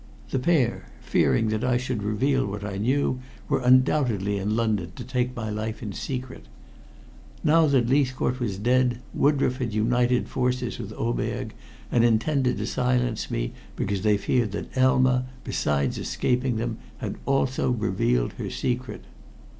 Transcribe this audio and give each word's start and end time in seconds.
The 0.31 0.39
pair, 0.39 0.87
fearing 1.01 1.49
that 1.49 1.63
I 1.63 1.77
should 1.77 2.01
reveal 2.01 2.43
what 2.47 2.63
I 2.65 2.77
knew, 2.77 3.19
were 3.47 3.59
undoubtedly 3.61 4.39
in 4.39 4.55
London 4.55 4.91
to 4.95 5.03
take 5.03 5.35
my 5.35 5.51
life 5.51 5.83
in 5.83 5.93
secret. 5.93 6.47
Now 7.43 7.67
that 7.67 7.87
Leithcourt 7.87 8.39
was 8.39 8.57
dead, 8.57 8.97
Woodroffe 9.13 9.57
had 9.59 9.75
united 9.75 10.27
forces 10.27 10.79
with 10.79 10.91
Oberg, 10.93 11.53
and 11.91 12.03
intended 12.03 12.57
to 12.57 12.65
silence 12.65 13.29
me 13.29 13.53
because 13.75 14.01
they 14.01 14.17
feared 14.17 14.53
that 14.53 14.75
Elma, 14.75 15.27
besides 15.43 15.99
escaping 15.99 16.55
them, 16.55 16.79
had 16.97 17.17
also 17.27 17.69
revealed 17.69 18.33
her 18.39 18.49
secret. 18.49 19.03